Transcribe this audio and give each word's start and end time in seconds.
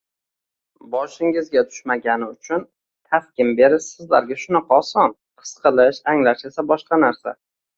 -Boshingizga 0.93 1.61
tushmagani 1.73 2.29
uchun 2.35 2.65
taskin 3.11 3.53
berish 3.61 3.91
sizlarga 3.99 4.39
shunaqa 4.45 4.75
oson, 4.81 5.15
his 5.45 5.55
qilish, 5.67 6.03
anglash 6.15 6.47
esa 6.51 6.67
boshqa 6.73 7.01
narsa… 7.07 7.37